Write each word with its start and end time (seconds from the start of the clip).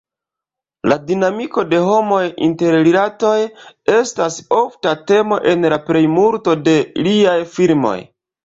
La 0.91 0.95
dinamiko 1.09 1.63
de 1.73 1.81
homaj 1.87 2.21
interrilatoj 2.47 3.35
estas 3.99 4.41
ofta 4.63 4.97
temo 5.13 5.41
en 5.53 5.71
la 5.75 5.81
plejmulto 5.91 6.59
de 6.71 6.79
liaj 7.09 7.41
filmoj. 7.57 7.97